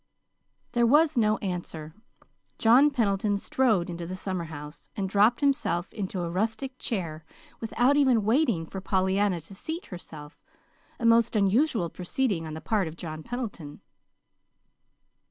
[0.71, 1.93] There was no answer.
[2.57, 7.23] John Pendleton strode into the summerhouse and dropped himself into a rustic chair
[7.59, 10.43] without even waiting for Pollyanna to seat herself
[10.99, 13.79] a most unusual proceeding on the part of John Pendleton.